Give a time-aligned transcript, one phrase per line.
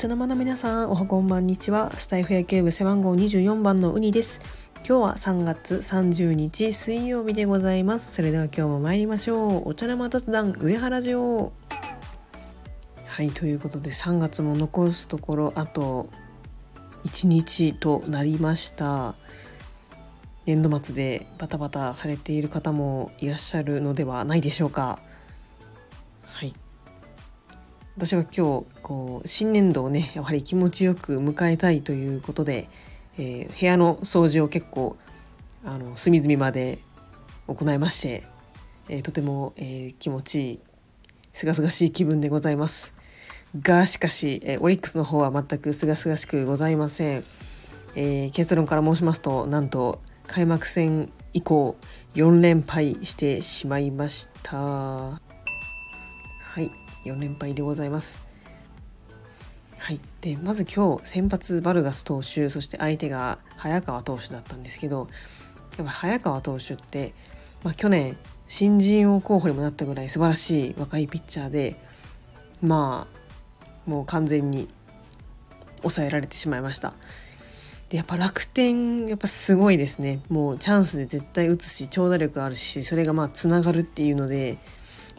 [0.00, 1.92] 茶の間の皆さんおはこんばんにちは。
[1.98, 4.40] スタイフ野球部背番号24番のウニです。
[4.76, 8.14] 今日は3月30日水曜日でございます。
[8.14, 9.68] それでは今日も参りましょう。
[9.68, 11.52] お茶の間雑談上原城。
[13.04, 16.08] はいということで3月も残すところあと
[17.04, 19.14] 1日となりました。
[20.46, 24.98] 年度末でバタバタされている方もいらっしゃるのではないでしょうか。
[28.00, 32.66] 私は今日こう新年度をねやはり気持ちよく迎えたいということで、
[33.18, 34.96] えー、部屋の掃除を結構
[35.66, 36.78] あの隅々まで
[37.46, 38.22] 行いまして、
[38.88, 40.60] えー、とても、えー、気持ちいい
[41.34, 42.94] すがすがしい気分でございます。
[43.60, 47.24] がしかし、えオリックスの方は全くすがすがしくございません、
[47.96, 51.76] え結論から申しますとなんと開幕戦以降
[52.14, 54.56] 4連敗してしまいました。
[54.56, 55.20] は
[56.56, 56.89] い。
[57.04, 58.22] 4連敗でございます。
[59.78, 65.08] はい、でまず今日先発バルガス投手そして相手が早川投手だったんですけど
[65.78, 67.12] やっぱ早川投手って、
[67.64, 68.16] まあ、去年
[68.46, 71.76] 新人王候補にもなったぐらい素晴らしい若いピッチャーで
[72.62, 73.06] ま
[73.86, 74.68] あもう完全に
[75.78, 76.92] 抑えられてしまいました。
[77.88, 80.20] でやっぱ楽天やっぱすごいですね。
[80.28, 84.58] もうチャンスで絶対打つし長打力あるしそれがまあつながるっていうので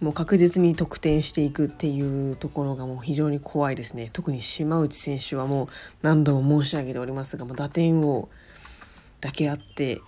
[0.01, 4.09] もう確実に得点していくっていうところがもう非常に怖いですね。
[4.11, 5.67] 特に島内選手はもう
[6.01, 8.27] 何度も申し上げておりますがもう打点王
[9.21, 10.01] だけあって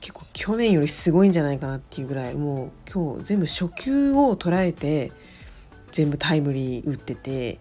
[0.00, 5.10] 結構去年よりすごいんじゃないかなっていうぐらいもう今日全部初球を捉えて
[5.90, 7.58] 全部タイムリー打ってて。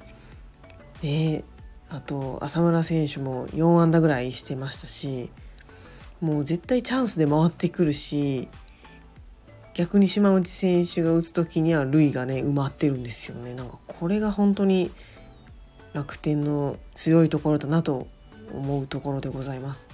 [1.01, 1.43] で
[1.89, 5.29] あと浅村選手も4安打ぐらいしてましたし
[6.21, 8.47] もう絶対チャンスで回ってくるし
[9.80, 13.53] 逆に島内選手が打つ時には塁がね埋まってるんですよね。
[13.53, 14.91] なんかこれが本当に
[15.94, 18.08] 楽天の強いところだなと
[18.52, 19.87] 思うところでございます。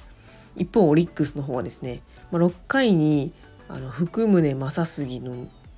[0.55, 2.01] 一方オリックスの方はですね、
[2.31, 3.31] まあ、6回に
[3.69, 5.35] あの福宗正杉の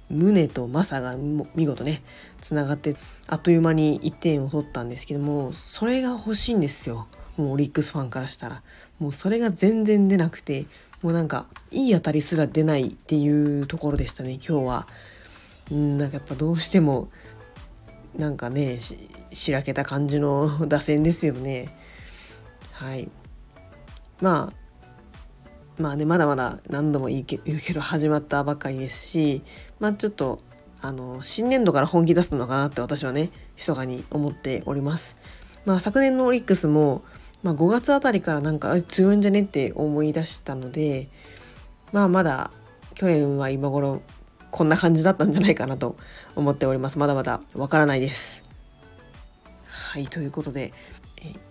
[0.10, 1.18] 宗と正が
[1.56, 2.02] 見事ね
[2.40, 2.96] つながって
[3.28, 7.08] あっという間に1点を取ったんですけどもそれが欲しいんですよ。
[7.36, 8.64] もうオリックスファンからしたら。
[9.00, 10.66] もうそれが全然出なくて
[11.02, 14.88] もうなんかいい当たりすら出ないっていうところでしたね今日は。
[15.72, 17.10] うんなんかやっぱどうしても
[18.16, 21.76] なんかねしらけた感じの打線ですよね。
[22.72, 23.10] はい。
[24.22, 29.44] まあまあねまだまだ何度も言うけど始まったばかりですし
[29.80, 30.40] まあちょっと
[30.82, 35.18] あの新年度から本気出すのかなって私はね密かに思っております。
[35.68, 37.04] まあ、昨年のオリックスも、
[37.48, 39.44] まあ、5月あたりからなんか強いんじゃね？
[39.44, 41.08] って思い出したので
[41.94, 42.52] まあまだ
[42.94, 44.02] 去年は今頃
[44.52, 45.96] こんな感じだったんじゃないかなと
[46.36, 47.00] 思っております。
[47.00, 48.44] まだまだわからないです。
[49.70, 50.74] はいということで、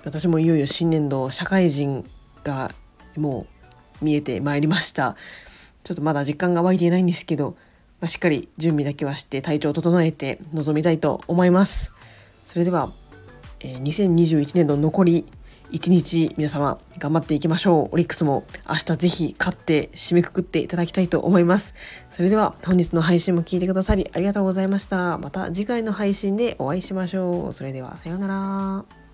[0.05, 2.05] 私もいよいよ新年度社会人
[2.45, 2.73] が
[3.17, 3.47] も
[4.03, 5.17] う見えてまいりました。
[5.83, 7.57] ちょっとまだ実感が湧いていないんですけど、
[8.01, 11.95] まあ、しっかり準備だけはして体調を整えて臨みたいと思います。
[12.49, 12.91] それでは、
[13.61, 15.25] え、2021年の残り
[15.73, 17.95] 1日皆様頑張っていきましょう。
[17.95, 21.75] オリックスも明日ぜひ勝って締めくくっていただきたいと思います。
[22.09, 25.19] それでは本日の配信も聞いてくださりありがとうございました。
[25.19, 27.53] また次回の配信でお会いしましょう。
[27.53, 29.06] それではさようなら。